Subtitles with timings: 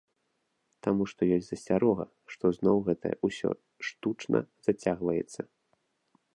[0.87, 2.05] Таму што ёсць засцярога,
[2.35, 3.49] што зноў гэта ўсё
[3.89, 4.39] штучна
[4.69, 5.41] зацягваецца.